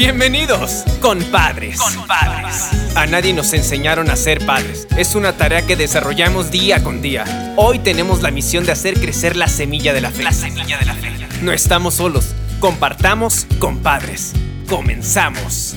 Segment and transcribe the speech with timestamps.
[0.00, 1.78] Bienvenidos, compadres.
[1.78, 2.70] Compadres.
[2.96, 4.88] A nadie nos enseñaron a ser padres.
[4.96, 7.52] Es una tarea que desarrollamos día con día.
[7.58, 10.22] Hoy tenemos la misión de hacer crecer la semilla de la fe.
[10.22, 11.12] La semilla de la fe.
[11.42, 12.34] No estamos solos.
[12.60, 14.32] Compartamos, compadres.
[14.70, 15.76] Comenzamos.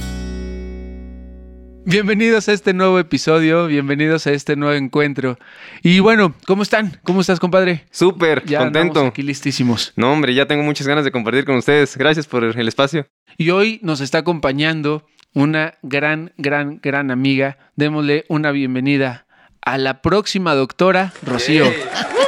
[1.86, 5.38] Bienvenidos a este nuevo episodio, bienvenidos a este nuevo encuentro.
[5.82, 7.00] Y bueno, ¿cómo están?
[7.04, 7.86] ¿Cómo estás, compadre?
[7.92, 9.06] Súper, Ya contento.
[9.06, 9.92] aquí listísimos.
[9.98, 11.98] No, hombre, ya tengo muchas ganas de compartir con ustedes.
[11.98, 13.08] Gracias por el espacio.
[13.38, 17.58] Y hoy nos está acompañando una gran, gran, gran amiga.
[17.76, 19.26] Démosle una bienvenida
[19.62, 21.66] a la próxima doctora, Rocío.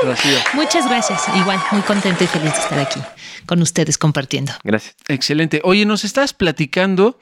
[0.03, 0.37] Rocío.
[0.53, 1.23] Muchas gracias.
[1.37, 2.99] Igual, muy contenta y feliz de estar aquí
[3.45, 4.51] con ustedes compartiendo.
[4.63, 4.95] Gracias.
[5.07, 5.61] Excelente.
[5.63, 7.17] Oye, nos estás platicando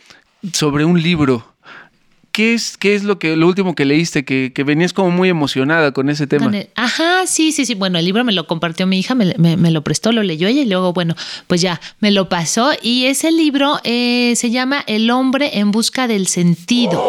[0.51, 1.52] sobre un libro.
[2.33, 4.25] ¿Qué es, qué es lo que lo último que leíste?
[4.25, 6.45] Que, que venías como muy emocionada con ese tema.
[6.75, 7.75] Ajá, sí, sí, sí.
[7.75, 10.65] Bueno, el libro me lo compartió mi hija, me, me- lo prestó, lo leyó y
[10.65, 11.15] luego, bueno,
[11.45, 12.71] pues ya me lo pasó.
[12.81, 17.03] Y ese libro eh, se llama El hombre en busca del sentido.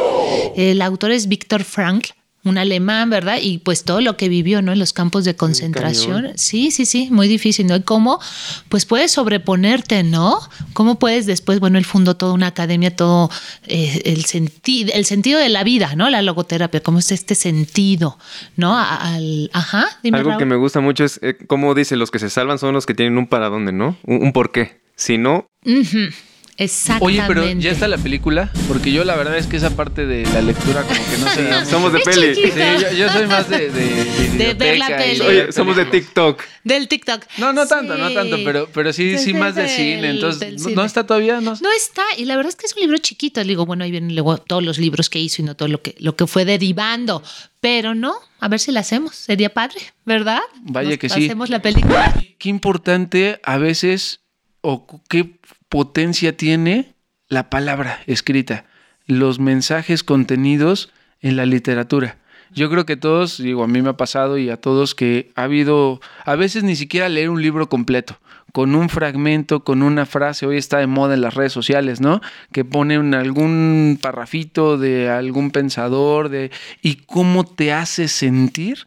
[0.57, 2.11] El autor es Víctor Frankl.
[2.45, 3.39] Un alemán, ¿verdad?
[3.41, 4.73] Y pues todo lo que vivió, ¿no?
[4.73, 6.33] En los campos de concentración.
[6.37, 7.75] Sí, sí, sí, muy difícil, ¿no?
[7.77, 8.21] Y cómo,
[8.69, 10.39] pues puedes sobreponerte, ¿no?
[10.75, 13.31] ¿Cómo puedes después, bueno, él fundó toda una academia, todo
[13.67, 16.11] eh, el, sentido, el sentido de la vida, ¿no?
[16.11, 18.19] La logoterapia, cómo es este sentido,
[18.57, 18.77] ¿no?
[18.79, 20.39] Al, ajá, dime, Algo Raúl.
[20.39, 22.95] que me gusta mucho es, eh, como dice, los que se salvan son los que
[22.95, 23.97] tienen un para dónde, ¿no?
[24.05, 24.81] Un, un porqué.
[24.97, 26.11] Si no, Ujú,
[26.57, 27.21] Exactamente.
[27.21, 28.51] Oye, pero ¿ya está la película?
[28.69, 31.43] Porque yo la verdad es que esa parte de la lectura como que no se
[31.49, 32.35] da somos de peli.
[32.35, 32.43] Sí,
[32.81, 33.71] yo, yo soy más de...
[33.71, 35.21] De, ver la y peli.
[35.21, 35.85] Oye, somos de.
[35.85, 36.43] TikTok.
[36.65, 37.23] Del TikTok.
[37.39, 40.11] No, no tanto, no tanto, pero, pero sí, Sí, más de cine.
[40.11, 40.75] Entonces, ¿no- cine.
[40.75, 41.41] ¿no está todavía?
[41.41, 43.41] No, No está, y la verdad es que es un libro chiquito.
[43.43, 45.83] Le digo, bueno, ahí vienen luego todos los libros que hizo y no todo lo
[45.83, 47.23] que, lo que fue derivando.
[47.61, 49.15] Pero no, a ver si la hacemos.
[49.15, 50.41] Sería padre, ¿verdad?
[50.63, 51.25] Vaya Nos que sí.
[51.27, 52.15] Hacemos la película.
[52.39, 54.21] Qué importante a veces
[54.61, 55.39] o qué
[55.75, 56.95] potencia tiene
[57.27, 58.65] la palabra escrita,
[59.09, 62.19] los mensajes contenidos en la literatura.
[62.53, 65.43] Yo creo que todos, digo, a mí me ha pasado y a todos que ha
[65.43, 68.21] habido, a veces ni siquiera leer un libro completo,
[68.53, 72.21] con un fragmento, con una frase, hoy está de moda en las redes sociales, ¿no?
[72.53, 76.53] Que ponen algún parrafito de algún pensador, de,
[76.83, 78.87] y cómo te hace sentir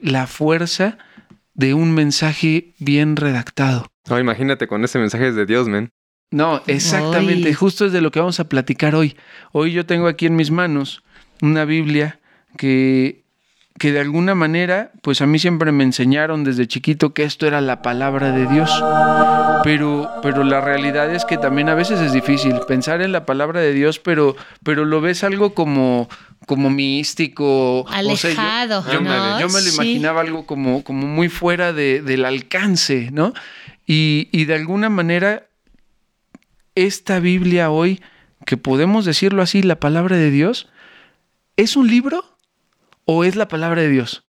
[0.00, 0.96] la fuerza
[1.54, 3.88] de un mensaje bien redactado.
[4.08, 5.90] No, imagínate con ese mensaje de Dios, men.
[6.30, 7.54] No, exactamente, Ay.
[7.54, 9.16] justo es de lo que vamos a platicar hoy.
[9.52, 11.02] Hoy yo tengo aquí en mis manos
[11.42, 12.18] una Biblia
[12.56, 13.22] que,
[13.78, 17.60] que de alguna manera, pues a mí siempre me enseñaron desde chiquito que esto era
[17.60, 18.70] la palabra de Dios.
[19.62, 23.60] Pero, pero la realidad es que también a veces es difícil pensar en la palabra
[23.60, 26.08] de Dios, pero, pero lo ves algo como,
[26.46, 27.80] como místico.
[27.82, 29.40] o sea, yo- Alejado, yo, me- ¿no?
[29.40, 29.74] yo me lo Sí.
[29.74, 33.32] imaginaba algo como, como muy fuera de- del alcance, ¿no?
[33.86, 35.46] Y, y de alguna manera,
[36.74, 38.00] esta Biblia hoy,
[38.46, 40.68] que podemos decirlo así, la palabra de Dios,
[41.56, 42.24] ¿es un libro
[43.04, 44.24] o es la palabra de Dios?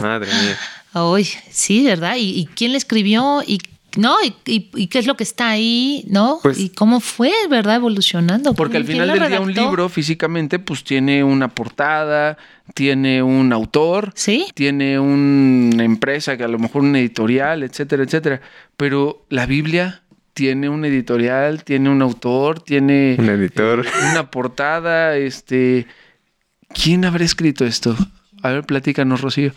[0.00, 0.58] Madre mía.
[0.92, 2.16] Ay, sí, ¿verdad?
[2.16, 3.42] ¿Y, y quién le escribió?
[3.46, 3.60] ¿Y
[3.96, 4.14] no?
[4.22, 6.04] ¿Y, y- y qué es lo que está ahí?
[6.08, 6.38] ¿No?
[6.42, 7.76] Pues- ¿Y cómo fue, verdad?
[7.76, 8.54] Evolucionando.
[8.54, 12.36] Porque al ¿Quién final del día un libro físicamente pues tiene una portada,
[12.74, 14.46] tiene un autor, Sí.
[14.54, 18.40] tiene una empresa que a lo mejor un editorial, etcétera, etcétera.
[18.76, 20.02] Pero la Biblia
[20.34, 23.84] tiene un editorial, tiene un autor, tiene Un editor.
[24.12, 25.86] una portada, este...
[26.72, 27.96] ¿Quién habrá escrito esto?
[28.42, 29.52] A ver, platícanos, Rocío.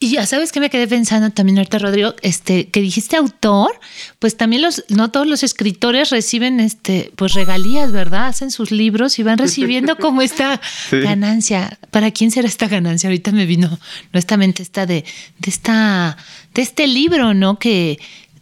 [0.00, 3.80] Y ya sabes que me quedé pensando también ahorita, Rodrigo, este, que dijiste autor,
[4.20, 8.28] pues también los, no todos los escritores reciben este, pues regalías, ¿verdad?
[8.28, 11.00] Hacen sus libros y van recibiendo como esta Sí.
[11.00, 11.80] ganancia.
[11.90, 13.08] ¿Para quién será esta ganancia?
[13.08, 13.76] Ahorita me vino
[14.12, 15.04] nuevamente esta de,
[15.38, 16.16] de esta,
[16.54, 17.58] de este libro, ¿no?
[17.58, 17.98] Que,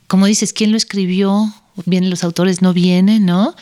[0.09, 1.55] como dices, ¿quién lo escribió?
[1.87, 3.57] Vienen los autores, no vienen, ¿no?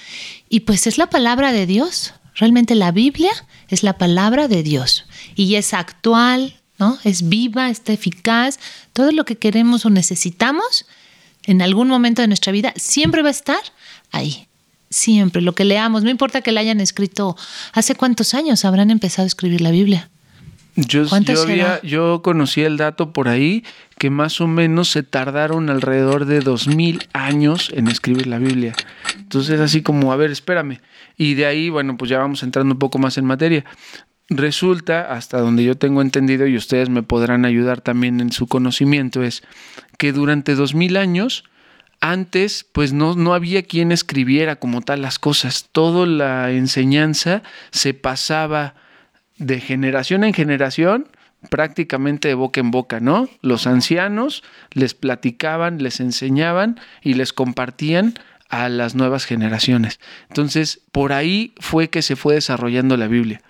[0.49, 2.13] Y pues es la palabra de Dios.
[2.35, 3.31] Realmente la Biblia
[3.69, 5.05] es la palabra de Dios
[5.37, 6.99] y es actual, ¿no?
[7.05, 8.59] Es viva, está eficaz.
[8.93, 10.87] Todo lo que queremos o necesitamos
[11.47, 13.61] en algún momento de nuestra vida siempre va a estar
[14.13, 14.47] ahí.
[14.91, 17.37] Siempre, lo que leamos, no importa que la hayan escrito,
[17.73, 20.09] ¿hace cuántos años habrán empezado a escribir la Biblia?
[20.77, 23.65] Yo, ¿Cuánto yo, había- yo conocí el dato por ahí
[23.99, 28.75] que más o menos se tardaron alrededor de dos mil años en escribir la Biblia.
[29.17, 30.81] Entonces así como, a ver, espérame.
[31.17, 33.65] Y de ahí, bueno, pues ya vamos entrando un poco más en materia.
[34.31, 39.23] Resulta, hasta donde yo tengo entendido, y ustedes me podrán ayudar también en su conocimiento,
[39.23, 39.43] es
[39.99, 41.45] que durante dos mil años
[42.01, 45.71] antes, pues no, no había quien escribiera como tal las cosas.
[45.73, 48.75] Toda la enseñanza se pasaba
[49.39, 51.09] de generación en generación,
[51.49, 53.29] prácticamente de boca en boca, ¿no?
[53.41, 54.43] Los ancianos
[54.73, 58.15] les platicaban, les enseñaban y les compartían
[58.49, 59.99] a las nuevas generaciones.
[60.29, 63.41] Entonces, por ahí fue que se fue desarrollando la Biblia.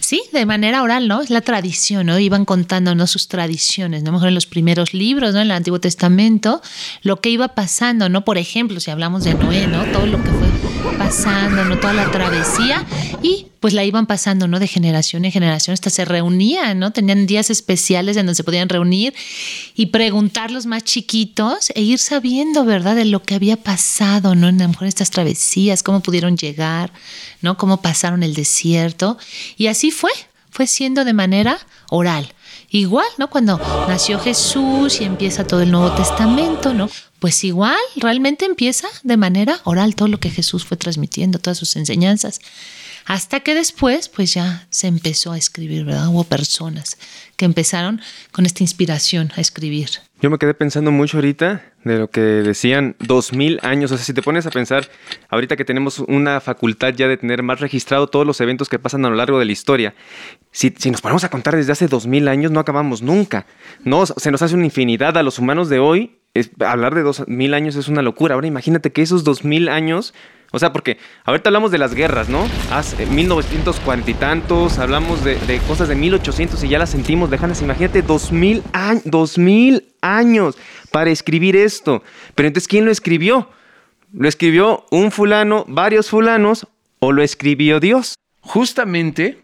[0.00, 1.20] Sí, de manera oral, ¿no?
[1.20, 2.18] Es la tradición, ¿no?
[2.18, 4.12] Iban contándonos sus tradiciones, ¿no?
[4.12, 5.40] Mejor en los primeros libros, ¿no?
[5.40, 6.62] En el Antiguo Testamento,
[7.02, 8.24] lo que iba pasando, ¿no?
[8.24, 9.84] Por ejemplo, si hablamos de Noé, ¿no?
[9.86, 10.46] Todo lo que fue
[10.98, 11.78] pasando, ¿no?
[11.78, 12.84] Toda la travesía
[13.26, 14.60] y pues la iban pasando, ¿no?
[14.60, 16.92] De generación en generación, hasta se reunían, ¿no?
[16.92, 19.14] Tenían días especiales en donde se podían reunir
[19.74, 22.94] y preguntar los más chiquitos e ir sabiendo, ¿verdad?
[22.94, 24.46] De lo que había pasado, ¿no?
[24.48, 26.92] En a lo mejor estas travesías, cómo pudieron llegar,
[27.42, 27.56] ¿no?
[27.56, 29.18] Cómo pasaron el desierto.
[29.56, 30.12] Y así fue,
[30.50, 31.58] fue siendo de manera
[31.90, 32.32] oral.
[32.70, 33.28] Igual, ¿no?
[33.28, 33.58] Cuando
[33.88, 36.88] nació Jesús y empieza todo el Nuevo Testamento, ¿no?
[37.18, 41.74] Pues igual, realmente empieza de manera oral todo lo que Jesús fue transmitiendo, todas sus
[41.74, 42.40] enseñanzas.
[43.06, 46.08] Hasta que después, pues ya se empezó a escribir, ¿verdad?
[46.08, 46.98] Hubo personas
[47.36, 48.00] que empezaron
[48.32, 49.88] con esta inspiración a escribir.
[50.20, 53.92] Yo me quedé pensando mucho ahorita de lo que decían dos mil años.
[53.92, 54.90] O sea, si te pones a pensar,
[55.28, 59.04] ahorita que tenemos una facultad ya de tener más registrado todos los eventos que pasan
[59.04, 59.94] a lo largo de la historia,
[60.50, 63.46] si, si nos ponemos a contar desde hace dos mil años, no acabamos nunca.
[63.84, 66.18] No, se nos hace una infinidad a los humanos de hoy.
[66.34, 68.34] Es, hablar de dos mil años es una locura.
[68.34, 70.12] Ahora imagínate que esos dos mil años
[70.52, 72.48] o sea, porque ahorita hablamos de las guerras, ¿no?
[72.70, 77.62] Hace 1940 y tantos, hablamos de, cosas de 1800 y ya las sentimos lejanas.
[77.62, 80.56] Imagínate, 2000, años, 2000 años
[80.90, 82.02] para escribir esto.
[82.34, 83.50] Pero entonces, ¿quién lo escribió?
[84.12, 86.66] ¿Lo escribió un fulano, varios fulanos
[87.00, 88.14] o lo escribió Dios?
[88.40, 89.42] Justamente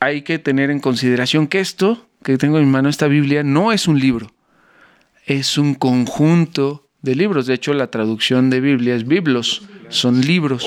[0.00, 3.70] hay que tener en consideración que esto que tengo en mi mano, esta Biblia, no
[3.70, 4.32] es un libro,
[5.26, 7.46] es un conjunto de libros.
[7.46, 10.66] De hecho, la traducción de Biblia es biblos, son libros.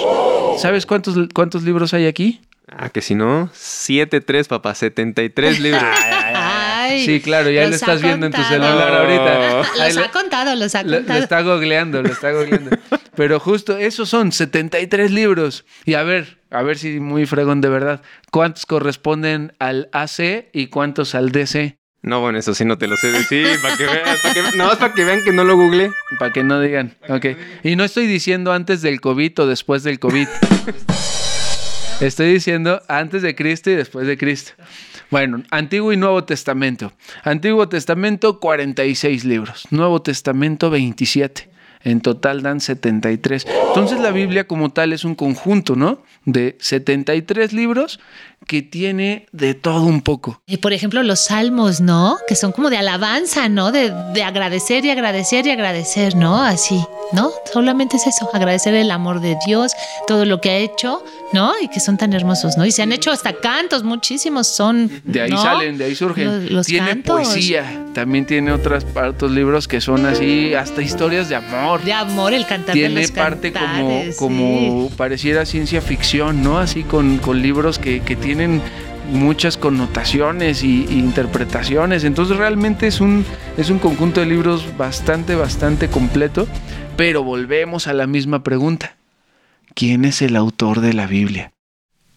[0.57, 2.41] ¿Sabes cuántos, cuántos libros hay aquí?
[2.69, 5.83] Ah, que si no, 7, 3, papá, 73 libros.
[7.05, 9.57] Sí, claro, ya lo los estás ha viendo en tu celular ahorita.
[9.57, 11.19] Los Ahí ha lo- contado, los ha Lo, lo contado.
[11.19, 12.71] está googleando, lo está googleando.
[13.15, 15.65] Pero justo esos son 73 libros.
[15.85, 18.01] Y a ver, a ver si muy fregón de verdad.
[18.31, 21.77] ¿Cuántos corresponden al AC y cuántos al DC?
[22.01, 24.69] No, bueno, eso sí no te lo sé decir, para que vean, para que, nada
[24.69, 25.91] más para que vean que no lo googleé.
[26.19, 26.95] Para que no digan.
[27.09, 27.25] Ok.
[27.63, 30.27] Y no estoy diciendo antes del COVID o después del COVID.
[31.99, 34.51] Estoy diciendo antes de Cristo y después de Cristo.
[35.09, 36.93] Bueno, Antiguo y Nuevo Testamento.
[37.23, 39.67] Antiguo Testamento, 46 libros.
[39.71, 41.49] Nuevo Testamento, 27.
[41.87, 43.47] En total dan 73.
[43.69, 45.99] Entonces la Biblia como tal es un conjunto, ¿no?
[46.25, 48.01] De 73 libros
[48.45, 50.41] que tiene de todo un poco.
[50.45, 52.17] Y por ejemplo, los salmos, ¿no?
[52.27, 53.71] Que son como de alabanza, ¿no?
[53.71, 56.43] De, de agradecer y agradecer y agradecer, ¿no?
[56.43, 57.31] Así, ¿no?
[57.53, 59.71] Solamente es eso, agradecer el amor de Dios,
[60.07, 61.01] todo lo que ha hecho,
[61.33, 61.53] ¿no?
[61.61, 62.65] Y que son tan hermosos, ¿no?
[62.65, 64.89] Y se han hecho hasta cantos, muchísimos son.
[65.03, 65.41] De ahí ¿no?
[65.41, 66.25] salen, de ahí surgen.
[66.25, 67.15] Los, los tiene cantos.
[67.15, 71.83] poesía, también tiene otras otros libros que son así, hasta historias de amor.
[71.83, 76.59] De amor, el cantar de tiene los parte como, como pareciera ciencia ficción, ¿no?
[76.59, 78.61] Así con, con libros que, que tienen
[79.11, 82.03] muchas connotaciones y, y interpretaciones.
[82.03, 83.25] Entonces realmente es un,
[83.57, 86.47] es un conjunto de libros bastante, bastante completo.
[86.97, 88.97] Pero volvemos a la misma pregunta.
[89.77, 91.53] ¿Quién es el autor de la Biblia?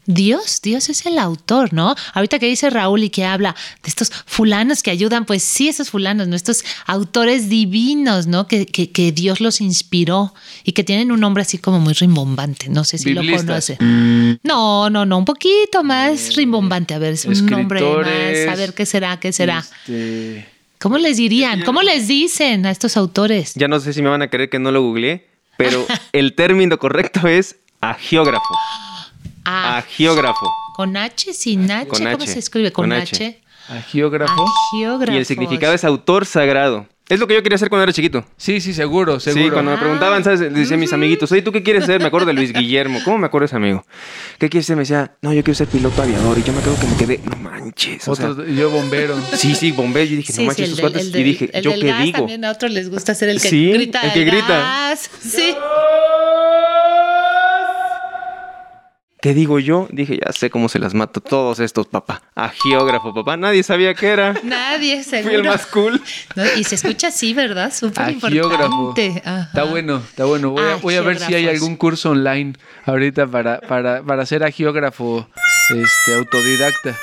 [0.06, 1.94] Dios, Dios es el autor, ¿no?
[2.14, 5.90] Ahorita que dice Raúl y que habla de estos fulanos que ayudan, pues sí, esos
[5.90, 6.36] fulanos, ¿no?
[6.36, 8.46] Estos autores divinos, ¿no?
[8.46, 10.32] Que, que, que Dios los inspiró
[10.64, 12.70] y que tienen un nombre así como muy rimbombante.
[12.70, 13.76] No sé si lo conoce.
[14.42, 16.94] No, no, no, un poquito más rimbombante.
[16.94, 18.48] A ver, es un nombre más.
[18.48, 19.20] A ver, ¿qué será?
[19.20, 19.58] ¿Qué será?
[19.58, 21.60] Este, ¿Cómo les dirían?
[21.60, 23.52] ¿Cómo les dicen a estos autores?
[23.54, 25.28] Ya no sé si me van a creer que no lo googleé,
[25.60, 28.42] pero el término correcto es agiógrafo.
[29.44, 30.46] Ah, Agiógrafo.
[30.76, 31.88] con H, sin H.
[31.88, 32.72] Con ¿Cómo H, se escribe?
[32.72, 33.16] Con, con H.
[33.16, 33.40] H.
[33.68, 34.44] agiógrafo.
[34.72, 35.14] Agiógrafos.
[35.14, 36.86] Y el significado es autor sagrado.
[37.10, 38.24] Es lo que yo quería hacer cuando era chiquito.
[38.36, 39.44] Sí, sí, seguro, seguro.
[39.44, 40.40] Sí, cuando me preguntaban, ¿sabes?
[40.54, 42.00] Decían mis amiguitos, oye, ¿tú qué quieres ser?
[42.00, 43.00] Me acuerdo de Luis Guillermo.
[43.04, 43.84] ¿Cómo me acuerdo de ese amigo?
[44.38, 44.76] ¿Qué quieres ser?
[44.76, 46.38] Me decía, no, yo quiero ser piloto aviador.
[46.38, 48.06] Y yo me acuerdo que me quedé, no manches.
[48.08, 49.16] O sea, yo bombero.
[49.34, 50.06] sí, sí, bombero.
[50.08, 51.12] Yo dije, Sí, no manches, sí, esos el del- cuates.
[51.12, 52.18] del- y dije, el ¿yo del qué gas digo?
[52.18, 54.00] También a otros les gusta ser el que Sí, grita.
[54.02, 54.58] el que grita.
[54.60, 55.10] gas.
[55.20, 55.52] Sí.
[59.22, 59.86] ¿Qué digo yo?
[59.90, 62.22] Dije, ya sé cómo se las mato todos estos, papá.
[62.34, 63.36] Agiógrafo, papá.
[63.36, 64.32] Nadie sabía qué era.
[64.44, 65.50] Nadie, Fui el seguro.
[65.50, 66.00] más cool.
[66.36, 67.70] No, y se escucha así, ¿verdad?
[67.72, 69.22] Súper importante.
[69.24, 69.42] Ajá.
[69.42, 70.50] Está bueno, está bueno.
[70.50, 72.54] Voy a, voy a ver si hay algún curso online
[72.86, 75.28] ahorita para, para, para ser agiógrafo
[75.76, 76.96] este, autodidacta.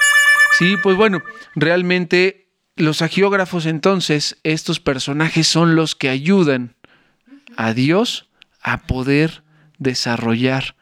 [0.57, 1.21] Sí, pues bueno,
[1.53, 6.75] realmente los agiógrafos entonces, estos personajes son los que ayudan
[7.57, 8.29] a Dios
[8.62, 9.43] a poder
[9.77, 10.76] desarrollar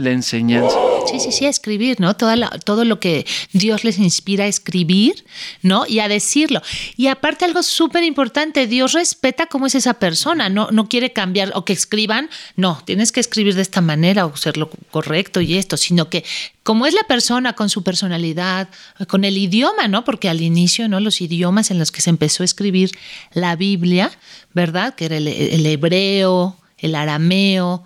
[0.00, 0.76] la enseñanza.
[1.10, 2.14] Sí, sí, sí, a escribir, ¿no?
[2.14, 5.24] Toda la- todo lo que Dios les inspira a escribir,
[5.62, 5.84] ¿no?
[5.86, 6.62] Y a decirlo.
[6.96, 11.52] Y aparte algo súper importante, Dios respeta cómo es esa persona, no, no quiere cambiar
[11.54, 15.56] o que escriban, no, tienes que escribir de esta manera o ser lo correcto y
[15.56, 16.24] esto, sino que
[16.62, 18.68] como es la persona con su personalidad,
[19.08, 20.04] con el idioma, ¿no?
[20.04, 21.00] Porque al inicio, ¿no?
[21.00, 22.90] Los idiomas en los que se empezó a escribir
[23.32, 24.10] la Biblia,
[24.54, 24.94] ¿verdad?
[24.94, 27.84] Que era el hebreo, el arameo,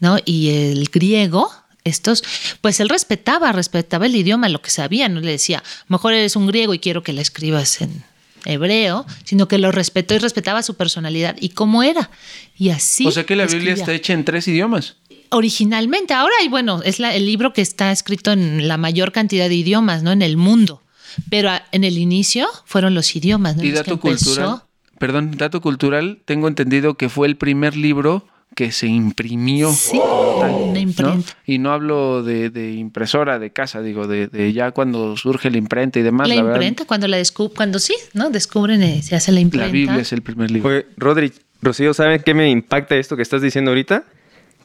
[0.00, 0.18] ¿no?
[0.24, 1.50] Y el griego,
[1.84, 2.22] estos,
[2.60, 6.46] pues él respetaba, respetaba el idioma, lo que sabía, no le decía, mejor eres un
[6.46, 8.04] griego y quiero que la escribas en
[8.44, 12.10] hebreo, sino que lo respetó y respetaba su personalidad y cómo era.
[12.56, 13.06] Y así.
[13.06, 14.96] o sea que la Biblia está hecha en tres idiomas.
[15.30, 16.14] originalmente.
[16.14, 19.54] Ahora, y bueno, es la- el libro que está escrito en la mayor cantidad de
[19.56, 20.10] idiomas, ¿no?
[20.12, 20.82] En el mundo.
[21.28, 23.62] Pero a- en el inicio fueron los idiomas, ¿no?
[23.64, 24.62] Y dato cultural,
[24.98, 29.70] perdón, dato cultural, tengo entendido que fue el primer libro que se imprimió.
[29.72, 30.00] Sí,
[30.40, 30.78] tal, una ¿no?
[30.78, 31.32] imprenta.
[31.46, 35.58] Y no hablo de, de impresora de casa, digo, de, de ya cuando surge la
[35.58, 36.28] imprenta y demás.
[36.28, 38.30] la la verdad, imprenta, cuando la descubren, cuando sí, ¿no?
[38.30, 39.72] Descubren, eh, se hace la la imprenta.
[39.72, 40.70] Biblia es el primer libro.
[40.70, 44.04] Oye, Rodri, Rocío, ¿saben qué me impacta esto que estás diciendo ahorita?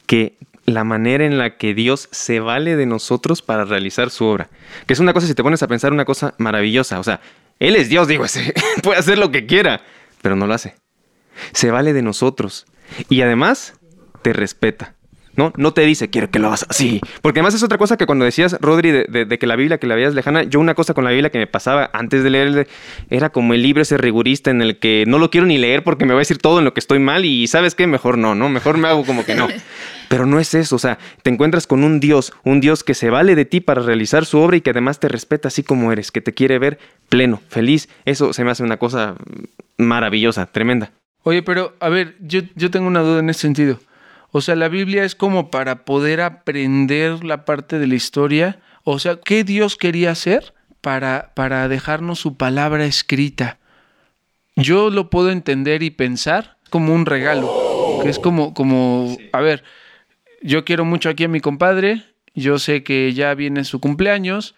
[0.06, 0.36] Que
[0.66, 4.48] la manera en la que Dios se vale de nosotros para realizar su obra.
[4.86, 6.98] Que es una cosa, si te pones a pensar, una cosa maravillosa.
[6.98, 7.20] O sea,
[7.58, 9.82] Él es Dios, digo, ese, puede hacer lo que quiera,
[10.22, 10.74] pero no lo hace.
[11.52, 12.66] Se vale de nosotros.
[13.08, 13.74] Y además,
[14.22, 14.94] te respeta.
[15.36, 15.52] ¿no?
[15.56, 17.00] No te dice, quiero que lo hagas así.
[17.20, 19.78] Porque además es otra cosa que cuando decías, Rodri, de, de- de que la Biblia,
[19.78, 22.30] que la veías lejana, yo una cosa con la Biblia que me pasaba antes de
[22.30, 22.68] leer
[23.10, 26.04] era como el libro ese rigurista en el que no lo quiero ni leer porque
[26.04, 27.88] me va a decir todo en lo que estoy mal y ¿sabes qué?
[27.88, 28.48] Mejor no, ¿no?
[28.48, 29.48] Mejor me hago como que no.
[30.08, 33.10] Pero no es eso, o sea, te encuentras con un Dios, un Dios que se
[33.10, 36.12] vale de ti para realizar su obra y que además te respeta así como eres,
[36.12, 37.88] que te quiere ver pleno, feliz.
[38.04, 39.16] Eso se me hace una cosa
[39.78, 40.92] maravillosa, tremenda.
[41.24, 43.80] Oye, pero a ver, yo, yo tengo una duda en ese sentido.
[44.30, 48.60] O sea, la Biblia es como para poder aprender la parte de la historia.
[48.82, 53.58] O sea, ¿qué Dios quería hacer para, para dejarnos su palabra escrita?
[54.56, 58.00] Yo lo puedo entender y pensar como un regalo.
[58.02, 59.64] Que es como, como, a ver,
[60.42, 62.02] yo quiero mucho aquí a mi compadre.
[62.34, 64.54] Yo sé que ya viene su cumpleaños.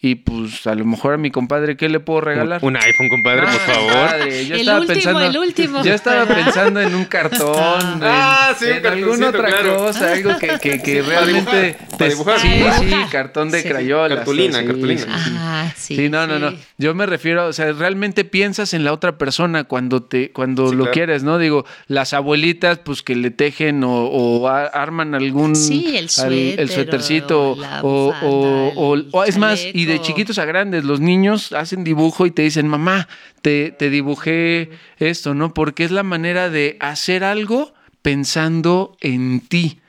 [0.00, 2.60] Y pues a lo mejor a mi compadre, ¿qué le puedo regalar?
[2.62, 3.92] Un, un iPhone, compadre, por Ah, favor.
[3.92, 5.82] padre, yo El estaba último, pensando, el último.
[5.84, 9.76] Yo estaba pensando en un cartón, Ah, en, sí, un en alguna otra claro.
[9.78, 12.38] cosa, algo que, que, que Para realmente dibujar, para dibujar.
[12.40, 13.10] Sí, Para sí, dibujar.
[13.10, 13.68] cartón de Sí.
[13.68, 14.14] crayola.
[14.16, 15.02] Cartulina, cartulina.
[15.08, 15.96] Ah, sí.
[15.96, 16.50] Sí, no, no, no.
[16.52, 16.58] sí.
[16.78, 20.76] Yo me refiero, o sea, realmente piensas en la otra persona cuando te, cuando Sí,
[20.76, 20.92] lo claro.
[20.92, 21.38] quieres, ¿no?
[21.38, 26.08] Digo, las abuelitas, pues que le tejen o, o a- arman algún Sí, el al-
[26.10, 30.00] suéter el suétercito o la o, bufanda, o- o- el o- es más, y de
[30.00, 33.08] chiquitos a grandes, los niños hacen dibujo y te dicen, mamá,
[33.42, 35.52] te, te dibujé esto, ¿no?
[35.54, 39.80] Porque es la manera de hacer algo pensando en ti.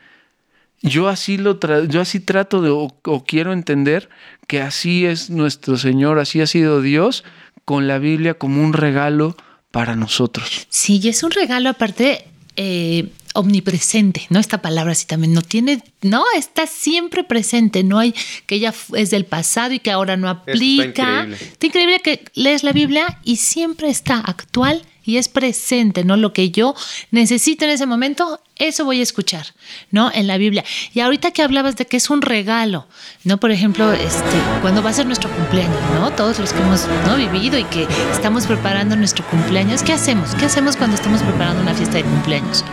[0.81, 4.09] Yo así lo tra- yo así trato de o, o quiero entender
[4.47, 7.23] que así es nuestro Señor, así ha sido Dios
[7.65, 9.35] con la Biblia como un regalo
[9.71, 10.67] para nosotros.
[10.69, 12.25] Sí, y es un regalo aparte
[12.55, 14.39] eh, omnipresente, ¿no?
[14.39, 18.13] Esta palabra sí también no tiene, no, está siempre presente, no hay
[18.45, 20.85] que ya es del pasado y que ahora no está aplica.
[20.85, 21.37] increíble.
[21.39, 26.17] Está increíble que lees la Biblia y siempre está actual y es presente, ¿no?
[26.17, 26.75] Lo que yo
[27.09, 29.47] necesito en ese momento, eso voy a escuchar,
[29.89, 30.11] ¿no?
[30.13, 30.63] En la Biblia.
[30.93, 32.87] Y ahorita que hablabas de que es un regalo,
[33.23, 33.39] ¿no?
[33.39, 36.11] Por ejemplo, este, cuando va a ser nuestro cumpleaños, ¿no?
[36.11, 37.15] Todos los que hemos ¿no?
[37.15, 40.35] vivido y que estamos preparando nuestro cumpleaños, ¿qué hacemos?
[40.35, 42.63] ¿Qué hacemos cuando estamos preparando una fiesta de cumpleaños?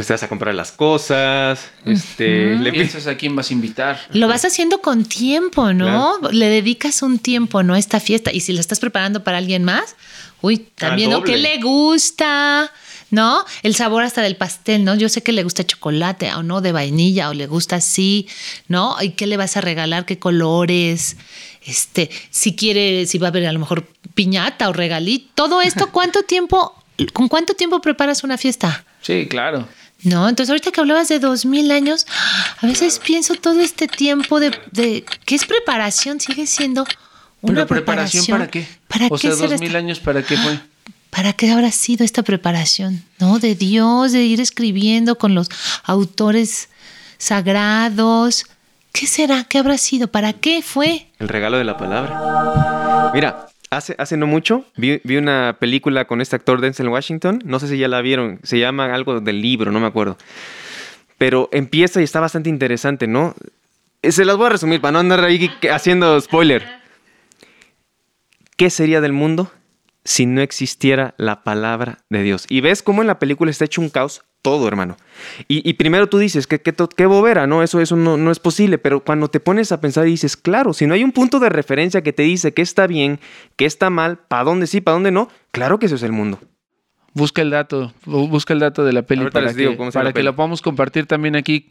[0.00, 4.00] Pues te vas a comprar las cosas, este, le Piensas a quién vas a invitar.
[4.14, 6.18] Lo vas haciendo con tiempo, ¿no?
[6.32, 7.74] Le dedicas un tiempo, ¿no?
[7.74, 8.32] A esta fiesta.
[8.32, 9.96] Y si la estás preparando para alguien más,
[10.40, 11.18] uy, también, ¿no?
[11.18, 11.32] doble.
[11.32, 12.72] ¿Qué le gusta?
[13.10, 13.44] ¿No?
[13.62, 14.94] El sabor hasta del pastel, ¿no?
[14.94, 18.26] Yo sé que le gusta chocolate o no, de vainilla, o le gusta así,
[18.68, 18.96] ¿no?
[19.02, 20.06] ¿Y qué le vas a regalar?
[20.06, 21.18] ¿Qué colores?
[21.62, 25.28] Este, si quiere, si va a haber a lo mejor piñata o regalito.
[25.34, 28.86] Todo esto, ¿cuánto tiempo, con cuánto tiempo preparas una fiesta?
[29.02, 29.68] Sí, claro.
[30.02, 32.06] No, entonces ahorita que hablabas de dos mil años,
[32.60, 36.20] a veces pienso todo este tiempo de, de ¿qué es preparación?
[36.20, 36.86] Sigue siendo
[37.42, 38.66] una Pero preparación, para qué?
[38.88, 40.58] ¿Para o qué sea, dos mil esta- años para qué fue.
[41.10, 43.02] ¿Para qué habrá sido esta preparación?
[43.18, 43.38] ¿No?
[43.40, 45.48] De Dios, de ir escribiendo con los
[45.84, 46.68] autores
[47.18, 48.46] sagrados.
[48.92, 49.44] ¿Qué será?
[49.44, 50.08] ¿Qué habrá sido?
[50.08, 51.06] ¿Para qué fue?
[51.18, 53.10] el regalo de la palabra.
[53.14, 57.68] Mira, hace, no mucho vi, vi una película con este actor Denzel Washington, no sé
[57.68, 60.18] si ya la vieron, se llama algo del libro, no me acuerdo.
[61.18, 63.34] Pero empieza y está bastante interesante, ¿no?
[64.02, 66.66] Eh, Se las voy a resumir para no andar ahí haciendo spoiler.
[68.56, 69.50] ¿Qué sería del mundo
[70.04, 72.46] si no existiera la palabra de Dios?
[72.48, 74.96] Y ves cómo en la película está hecho un caos todo, hermano.
[75.48, 77.62] Y, y primero tú dices, que qué, qué bobera, ¿no?
[77.62, 80.72] Eso, eso no, no es posible, pero cuando te pones a pensar y dices, claro,
[80.72, 83.20] si no hay un punto de referencia que te dice que está bien,
[83.56, 86.38] que está mal, para dónde sí, para dónde no, claro que eso es el mundo.
[87.12, 89.76] Busca el dato, bu- busca el dato de la peli Ahorita para, les digo que,
[89.76, 90.24] cómo se llama para la que peli.
[90.26, 91.66] lo podamos compartir también aquí.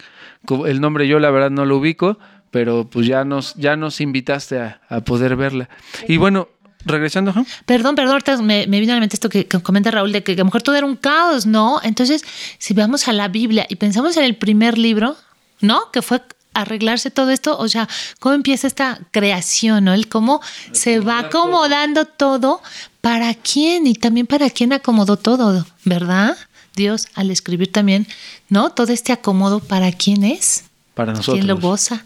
[0.66, 2.20] El nombre yo la verdad no lo ubico,
[2.52, 5.70] pero pues ya nos, ya nos invitaste a, a poder verla.
[6.10, 6.50] Y bueno,
[6.86, 7.46] regresando, Juan.
[7.66, 10.24] Perdón, perdón, ahorita me, me vino a la mente esto que, que comenta Raúl, de
[10.24, 11.80] que a lo mejor todo era un caos, ¿no?
[11.84, 12.24] Entonces,
[12.58, 15.18] si vamos a la Biblia y pensamos en el primer libro,
[15.62, 15.92] ¿no?
[15.92, 16.22] Que fue
[16.54, 17.88] arreglarse todo esto, o sea,
[18.20, 19.94] cómo empieza esta creación, ¿no?
[19.94, 22.62] El cómo se va acomodando todo,
[23.02, 26.38] para quién y también para quién acomodó todo, ¿verdad?
[26.76, 28.08] Dios al escribir también,
[28.50, 28.72] ¿no?
[28.72, 30.66] Todo este acomodo, ¿para quién es?
[30.94, 31.36] Para nosotros.
[31.36, 32.04] ¿Quién lo goza?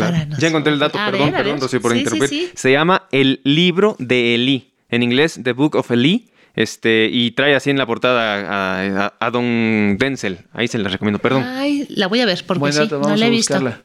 [0.00, 2.28] Para Ya encontré el dato, A perdón, ver, perdón, por Sí, interrumpir.
[2.28, 2.50] sí.
[2.54, 4.72] Se llama El libro de Elí.
[4.88, 6.28] En inglés, The Book of Elí.
[6.54, 8.40] Este, y trae así en la portada
[8.80, 10.40] a, a- a Don Denzel.
[10.52, 11.44] Ahí se les recomiendo, perdón.
[11.44, 13.54] Ay, la voy a ver porque Buen sí, dato, no vamos la a he visto.
[13.54, 13.84] buscarla.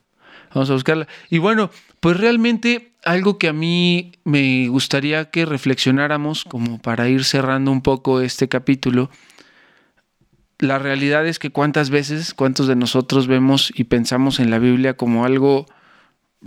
[0.54, 1.08] Vamos a buscarla.
[1.30, 1.70] Y bueno,
[2.02, 7.82] pues realmente algo que a mí me gustaría que reflexionáramos como para ir cerrando un
[7.82, 9.10] poco este capítulo.
[10.60, 14.96] La realidad es que cuántas veces, cuántos de nosotros vemos y pensamos en la Biblia
[14.96, 15.68] como algo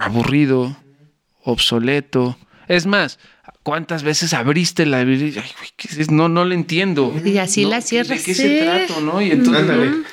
[0.00, 0.76] aburrido,
[1.44, 2.36] obsoleto.
[2.68, 3.18] Es más,
[3.62, 5.44] ¿cuántas veces abriste la Biblia?
[6.10, 7.14] No, no le entiendo.
[7.24, 7.70] Y así ¿no?
[7.70, 8.42] la cierras, ¿De qué sí.
[8.42, 9.20] se trata, no?
[9.20, 10.04] Y entonces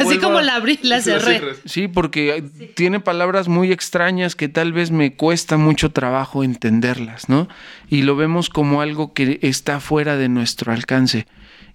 [0.00, 1.42] Así como la abrí, la cerré.
[1.64, 7.48] Sí, porque tiene palabras muy extrañas que tal vez me cuesta mucho trabajo entenderlas, ¿no?
[7.88, 11.26] Y lo vemos como algo que está fuera de nuestro alcance.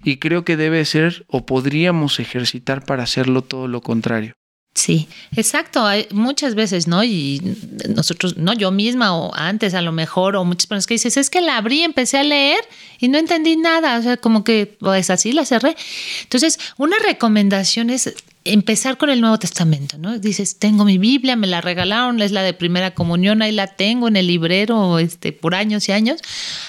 [0.03, 4.33] Y creo que debe ser o podríamos ejercitar para hacerlo todo lo contrario.
[4.73, 5.85] Sí, exacto.
[5.85, 7.03] Hay muchas veces, ¿no?
[7.03, 7.41] Y
[7.89, 11.29] nosotros, no yo misma o antes a lo mejor, o muchas personas que dices, es
[11.29, 12.59] que la abrí, empecé a leer
[12.99, 13.99] y no entendí nada.
[13.99, 15.75] O sea, como que pues así la cerré.
[16.23, 20.17] Entonces, una recomendación es empezar con el Nuevo Testamento, ¿no?
[20.17, 24.07] Dices, tengo mi Biblia, me la regalaron, es la de primera comunión, ahí la tengo
[24.07, 26.21] en el librero, este, por años y años.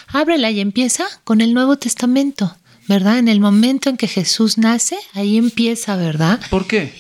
[0.09, 2.56] Ábrela y empieza con el Nuevo Testamento.
[2.88, 3.21] ¿Verdad?
[3.21, 6.40] En el momento en que Jesús nace, ahí empieza, ¿verdad?
[6.50, 6.92] ¿Por qué?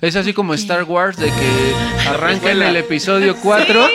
[0.00, 3.88] Es así como Star Wars de que arranca en el episodio 4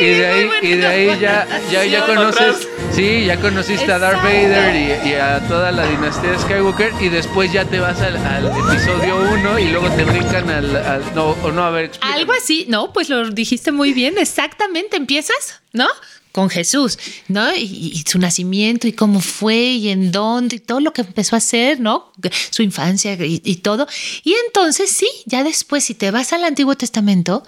[0.00, 3.98] y, y de ahí, y de ahí ya, ya, ya conoces, sí, ya conociste a
[3.98, 4.74] Darth Vader
[5.04, 8.46] y, y a toda la dinastía de Skywalker y después ya te vas al, al
[8.46, 12.20] episodio 1 y luego te brincan al, al- no, o no, a ver, explícame.
[12.20, 15.88] Algo así, no, pues lo dijiste muy bien, exactamente, empiezas, ¿no?
[16.32, 17.54] Con Jesús, ¿no?
[17.54, 21.38] Y, su nacimiento y cómo fue y en dónde y todo lo que empezó a
[21.38, 22.10] hacer, ¿no?
[22.50, 23.86] Su infancia y, y todo.
[24.24, 27.44] Y entonces sí, ya después si te vas al Antiguo Testamento,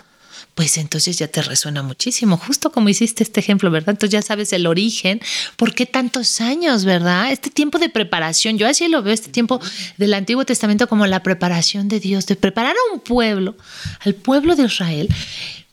[0.55, 3.90] pues entonces ya te resuena muchísimo, justo como hiciste este ejemplo, ¿verdad?
[3.90, 5.20] Entonces ya sabes el origen,
[5.57, 7.33] por qué tantos años, ¿verdad?
[7.33, 9.61] Este tiempo de preparación, yo así lo veo, este tiempo
[9.97, 13.57] del Antiguo Testamento como la preparación de Dios, de preparar a un pueblo,
[14.01, 15.09] al pueblo de Israel,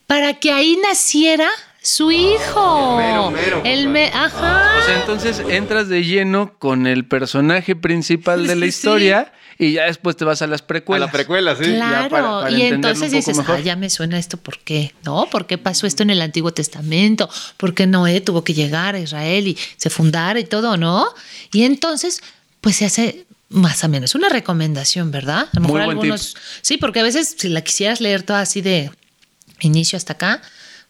[0.08, 1.48] para que ahí naciera
[1.82, 2.98] su hijo.
[2.98, 4.72] mero, mero, el me- ajá.
[4.82, 9.74] O sea, entonces entras de lleno con el personaje principal de la Sí, historia y
[9.74, 11.08] ya después te vas a las A precuelas.
[11.10, 11.64] la precuela, sí.
[11.66, 13.58] Claro, ya para- para y entonces dices, mejor.
[13.58, 14.94] ah, ya me suena esto, ¿por qué?
[15.04, 15.28] ¿No?
[15.32, 17.30] ¿Por qué pasó esto en el Antiguo Testamento?
[17.58, 21.08] ¿Por qué Noé tuvo que llegar a Israel y se fundara y todo, ¿no?
[21.52, 22.22] Y entonces,
[22.62, 25.48] pues se hace más o menos una recomendación, ¿verdad?
[25.52, 26.36] A lo Muy mejor buen algunos.
[26.62, 28.90] Sí, porque a veces si la quisieras leer toda así de
[29.60, 30.42] inicio hasta acá,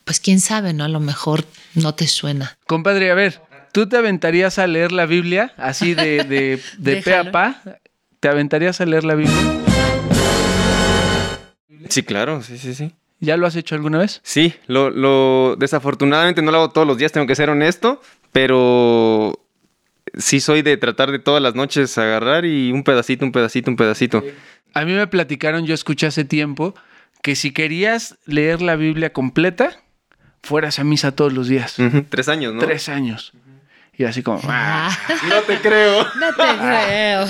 [0.05, 0.83] pues quién sabe, ¿no?
[0.83, 2.57] A lo mejor no te suena.
[2.67, 7.15] Compadre, a ver, ¿tú te aventarías a leer la Biblia así de, de, de pe
[7.15, 7.61] a pa?
[8.19, 9.59] ¿Te aventarías a leer la Biblia?
[11.89, 12.93] Sí, claro, sí, sí, sí.
[13.19, 14.19] ¿Ya lo has hecho alguna vez?
[14.23, 19.39] Sí, lo, lo desafortunadamente no lo hago todos los días, tengo que ser honesto, pero
[20.17, 23.77] sí soy de tratar de todas las noches agarrar y un pedacito, un pedacito, un
[23.77, 24.23] pedacito.
[24.73, 26.73] A mí me platicaron, yo escuché hace tiempo,
[27.21, 29.77] que si querías leer la Biblia completa,
[30.43, 31.75] fueras a misa todos los días.
[32.09, 32.59] Tres años, ¿no?
[32.61, 33.33] Tres años.
[33.97, 36.03] Y así como, ah, Ah, No te creo.
[36.19, 37.25] no te creo.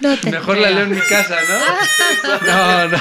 [0.00, 0.74] No te mejor la creo.
[0.76, 2.46] leo en mi casa, ¿no?
[2.46, 2.98] No, no.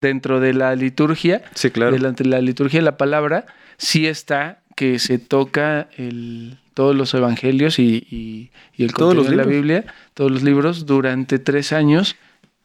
[0.00, 1.90] Dentro de la liturgia, Sí, claro.
[1.92, 3.46] delante de la liturgia de la palabra,
[3.78, 9.36] sí está que se toca el, todos los evangelios y, y- y el contenido de
[9.36, 9.42] la.
[9.42, 9.84] Biblia,
[10.14, 12.14] todos los libros, durante tres años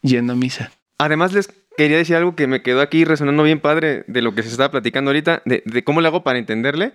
[0.03, 0.71] yendo a misa.
[0.99, 4.43] Además les quería decir algo que me quedó aquí resonando bien padre de lo que
[4.43, 6.93] se estaba platicando ahorita, de, de cómo le hago para entenderle.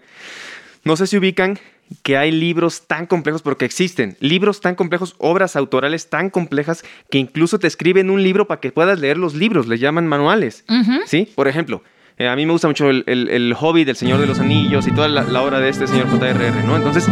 [0.85, 1.59] No sé si ubican
[2.03, 7.19] que hay libros tan complejos, porque existen libros tan complejos, obras autorales tan complejas, que
[7.19, 10.65] incluso te escriben un libro para que puedas leer los libros, le llaman manuales.
[10.69, 11.01] Ujú.
[11.07, 11.33] ¿Sí?
[11.35, 11.83] Por ejemplo,
[12.19, 14.87] eh, a mí me gusta mucho el, el, el hobby del Señor de los Anillos
[14.87, 16.77] y toda la, la obra de este señor J.R.R., ¿no?
[16.77, 17.07] Entonces,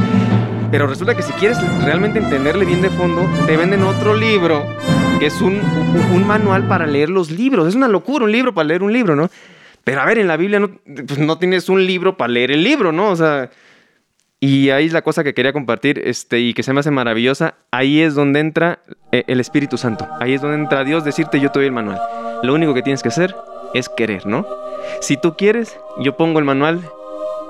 [0.70, 4.66] pero resulta que si quieres realmente entenderle bien de fondo, te venden otro libro
[5.20, 5.61] es un,
[6.12, 7.68] un manual para leer los libros.
[7.68, 9.31] Es una locura un libro para leer un libro, ¿no?
[9.85, 12.62] Pero a ver, en la Biblia no, pues no tienes un libro para leer el
[12.62, 13.11] libro, ¿no?
[13.11, 13.50] O sea,
[14.40, 17.55] y ahí es la cosa que quería compartir este, y que se me hace maravillosa.
[17.70, 18.81] Ahí es donde entra
[19.12, 20.07] eh, el Espíritu Santo.
[20.20, 22.00] Ahí es donde entra Dios decirte yo te doy el manual.
[22.42, 23.35] Lo único que tienes que hacer
[23.74, 24.46] es querer, ¿no?
[25.00, 26.81] Si tú quieres, yo pongo el manual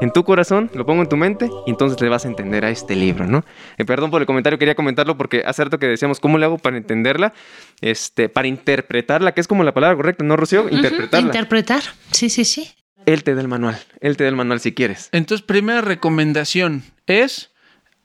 [0.01, 2.71] en tu corazón, lo pongo en tu mente y entonces le vas a entender a
[2.71, 3.45] este libro, ¿no?
[3.79, 6.59] Eh, perdón por el comentario, quería comentarlo porque hace rato que decíamos, ¿cómo le hago
[6.59, 7.33] para entenderla?
[7.81, 10.69] Este, para interpretarla, que es como la palabra correcta, ¿no, Rocío?
[10.69, 11.27] Interpretarla.
[11.27, 11.83] Interpretar,
[12.13, 12.71] sí, sí, sí.
[13.07, 15.09] Él te da el manual, él te da el manual si quieres.
[15.13, 17.53] Entonces, primera recomendación es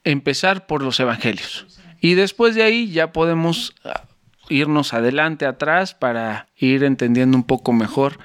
[0.04, 1.66] empezar por los evangelios.
[2.00, 4.04] Y después de ahí ya podemos ah,
[4.48, 8.18] irnos adelante, atrás, para ir entendiendo un poco mejor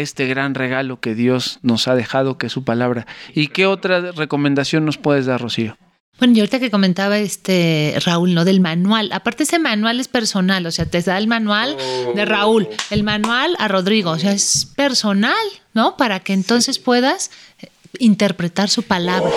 [0.00, 3.06] este gran regalo que Dios nos ha dejado, que es su palabra.
[3.34, 5.76] ¿Y qué otra recomendación nos puedes dar, Rocío?
[6.18, 8.44] Bueno, y ahorita que comentaba este Raúl, ¿no?
[8.44, 9.10] Del manual.
[9.12, 11.76] Aparte, ese manual es personal, o sea, te da el manual
[12.14, 12.24] de oh.
[12.24, 15.34] Raúl, el manual a Rodrigo, o sea, es personal,
[15.72, 15.96] ¿no?
[15.96, 19.30] Para que entonces puedas eh, interpretar su palabra.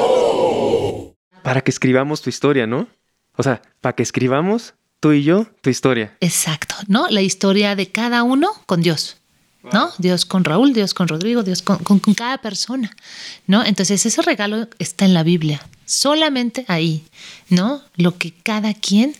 [1.42, 2.88] Para que escribamos tu historia, ¿no?
[3.36, 6.16] O sea, para que escribamos tú y yo tu historia.
[6.20, 7.08] Exacto, ¿no?
[7.10, 9.18] La historia de cada uno con Dios.
[9.64, 9.92] ¿No?
[9.98, 12.96] Dios con Raúl, Dios con Rodrigo, Dios con, cada persona,
[13.48, 13.64] ¿no?
[13.64, 17.06] Entonces ese regalo está en la Biblia, solamente ahí,
[17.50, 17.82] ¿no?
[17.96, 19.16] Lo que cada quien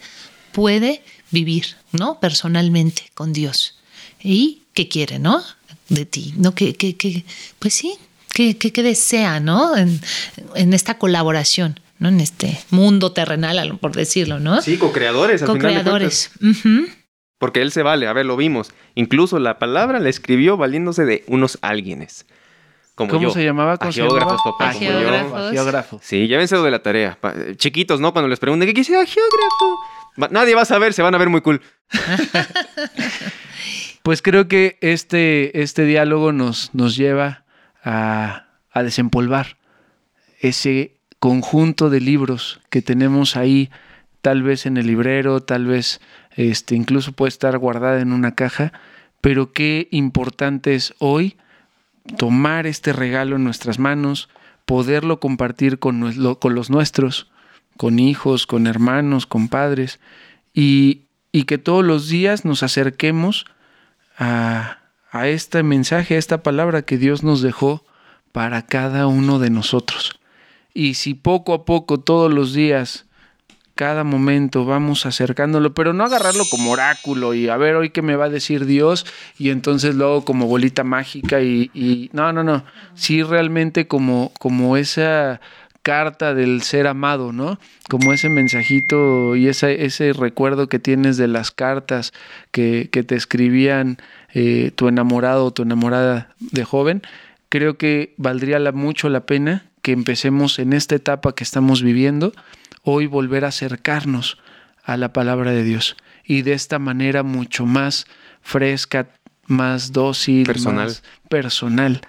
[0.52, 2.20] puede vivir, ¿no?
[2.20, 3.78] Personalmente con Dios.
[4.22, 5.44] ¿Y qué quiere, no?
[5.90, 6.54] De ti, ¿no?
[6.56, 7.24] Que, que, que
[7.60, 7.98] pues sí,
[8.56, 9.76] que, desea, ¿no?
[9.76, 11.80] En, esta colaboración.
[12.00, 12.10] ¿no?
[12.10, 14.62] En este mundo terrenal, por decirlo, ¿no?
[14.62, 15.42] Sí, co-creadores.
[15.42, 16.30] Co-creadores.
[17.38, 18.74] Porque él se vale, a ver, lo vimos.
[18.96, 22.26] Incluso la palabra la escribió valiéndose de unos alguienes.
[22.96, 23.78] Como ¿Cómo se llamaba?
[23.78, 24.74] ¿Cómo geógrafos, papá.
[24.74, 26.02] Geógrafos.
[26.02, 27.20] Sí, llévense de la tarea.
[27.56, 28.12] Chiquitos, ¿no?
[28.12, 29.78] Cuando les pregunten, ¿qué quiere geógrafo?
[30.32, 31.62] Nadie va a saber, se van a ver muy cool.
[34.02, 37.44] pues creo que este, este diálogo nos, nos lleva
[37.84, 39.58] a, a desempolvar
[40.40, 43.70] ese conjunto de libros que tenemos ahí,
[44.24, 46.02] tal vez en el librero, tal vez
[46.38, 48.72] este, incluso puede estar guardada en una caja,
[49.20, 51.36] pero qué importante es hoy
[52.16, 54.30] tomar este regalo en nuestras manos,
[54.66, 57.30] poderlo compartir con, los nuestros,
[57.76, 60.00] con hijos, con hermanos, con padres,
[60.54, 63.46] y, y que todos los días nos acerquemos
[64.18, 64.78] a,
[65.12, 67.84] a este mensaje, a esta palabra que Dios nos dejó
[68.32, 70.20] para cada uno de nosotros.
[70.74, 73.07] Y si poco a poco, todos los días,
[73.78, 78.18] cada momento vamos acercándolo, pero no agarrarlo como oráculo y a ver hoy qué me
[78.18, 79.06] va a decir Dios
[79.40, 85.40] y entonces luego como bolita mágica y, no, no, no, sí realmente como, como esa
[85.84, 87.60] carta del ser amado, ¿no?
[87.88, 92.12] Como ese mensajito y ese, ese recuerdo que tienes de las cartas
[92.52, 93.98] que, que te escribían
[94.34, 97.04] eh, tu enamorado o tu enamorada de joven,
[97.48, 102.34] creo que valdría mucho la pena que empecemos en esta etapa que estamos viviendo
[102.90, 104.38] hoy volver a acercarnos
[104.82, 108.06] a la palabra de Dios y de esta manera mucho más
[108.42, 109.10] fresca,
[109.46, 110.86] más dócil, personal.
[110.86, 112.00] más personal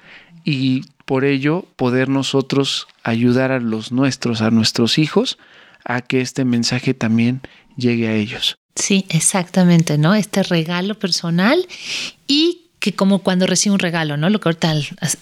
[0.44, 5.36] y por ello poder nosotros ayudar a los nuestros, a nuestros hijos,
[5.84, 7.40] a que este mensaje también
[7.76, 8.56] llegue a ellos.
[8.76, 10.14] Sí, exactamente, ¿no?
[10.14, 11.66] Este regalo personal
[12.28, 14.30] y que como cuando recibe un regalo, ¿no?
[14.30, 14.74] Lo que ahorita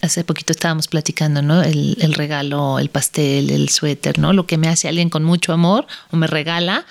[0.02, 1.62] hace poquito estábamos platicando, ¿no?
[1.62, 4.32] El, el, regalo, el pastel, el suéter, ¿no?
[4.32, 6.84] Lo que me hace alguien con mucho amor o me regala.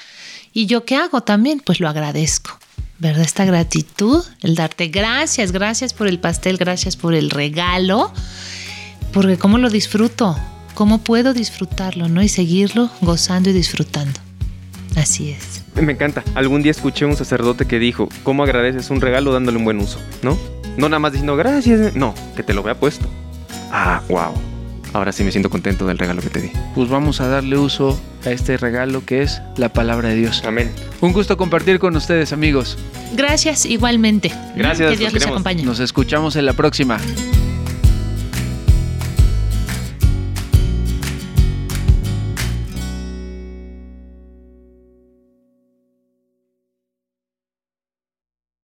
[0.53, 1.59] ¿Y yo qué hago también?
[1.59, 2.57] Pues lo agradezco,
[2.97, 3.23] ¿verdad?
[3.23, 8.11] Esta gratitud, el darte gracias, gracias por el pastel, gracias por el regalo,
[9.13, 10.35] porque cómo lo disfruto,
[10.73, 12.23] cómo puedo disfrutarlo, ¿no?
[12.23, 14.19] Y seguirlo gozando y disfrutando.
[14.95, 15.64] Así es.
[15.81, 16.23] Me encanta.
[16.35, 19.79] Algún día escuché a un sacerdote que dijo, ¿cómo agradeces un regalo dándole un buen
[19.79, 19.99] uso?
[20.21, 20.37] ¿No?
[20.77, 23.07] No nada más diciendo gracias, no, que te lo vea puesto.
[23.71, 24.33] Ah, wow.
[24.93, 26.51] Ahora sí me siento contento del regalo que te di.
[26.73, 30.43] Pues vamos a darle uso a este regalo que es la palabra de Dios.
[30.45, 30.71] Amén.
[31.01, 32.77] Un gusto compartir con ustedes, amigos.
[33.13, 34.31] Gracias, igualmente.
[34.55, 34.91] Gracias.
[34.91, 35.63] Que Dios les acompañe.
[35.63, 36.97] Nos escuchamos en la próxima.